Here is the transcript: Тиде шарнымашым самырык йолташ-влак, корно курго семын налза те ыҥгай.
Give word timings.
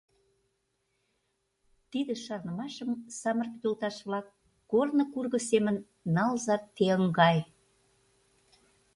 Тиде 1.91 2.13
шарнымашым 2.23 2.89
самырык 3.19 3.55
йолташ-влак, 3.63 4.27
корно 4.71 5.03
курго 5.13 5.39
семын 5.49 5.75
налза 6.15 6.55
те 6.75 6.85
ыҥгай. 6.97 7.37